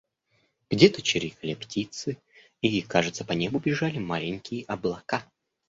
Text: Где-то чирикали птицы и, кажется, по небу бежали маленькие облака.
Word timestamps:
Где-то 0.71 1.03
чирикали 1.03 1.53
птицы 1.53 2.17
и, 2.63 2.81
кажется, 2.81 3.23
по 3.23 3.33
небу 3.33 3.59
бежали 3.59 3.99
маленькие 3.99 4.65
облака. 4.65 5.27